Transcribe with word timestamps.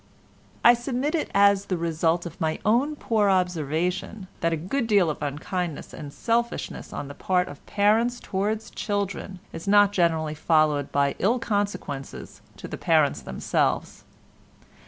I 0.65 0.73
submit 0.73 1.13
it 1.13 1.29
as 1.31 1.65
the 1.65 1.77
result 1.77 2.25
of 2.25 2.41
my 2.41 2.57
own 2.65 2.95
poor 2.95 3.29
observation, 3.29 4.25
that 4.39 4.51
a 4.51 4.57
good 4.57 4.87
deal 4.87 5.11
of 5.11 5.21
unkindness 5.21 5.93
and 5.93 6.11
selfishness 6.11 6.91
on 6.91 7.07
the 7.07 7.13
part 7.13 7.47
of 7.47 7.63
parents 7.67 8.19
towards 8.19 8.71
children 8.71 9.37
is 9.53 9.67
not 9.67 9.91
generally 9.93 10.33
followed 10.33 10.91
by 10.91 11.13
ill 11.19 11.37
consequences 11.37 12.41
to 12.57 12.67
the 12.67 12.79
parents 12.79 13.21
themselves. 13.21 14.03